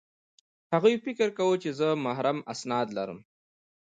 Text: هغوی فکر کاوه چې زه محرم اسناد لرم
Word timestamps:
هغوی 0.73 0.95
فکر 1.05 1.27
کاوه 1.37 1.55
چې 1.63 1.69
زه 1.79 1.87
محرم 2.05 2.37
اسناد 2.53 2.87
لرم 2.97 3.19